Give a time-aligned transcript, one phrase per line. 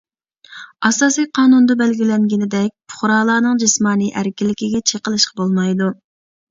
[0.89, 5.95] ئاساسىي قانۇندا بەلگىلەنگىنىدەك، پۇقرالارنىڭ جىسمانىي ئەركىنلىكىگە چېقىلىشقا بولمايدۇ.